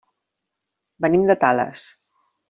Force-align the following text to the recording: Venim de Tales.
Venim 1.05 1.27
de 1.31 1.35
Tales. 1.47 1.85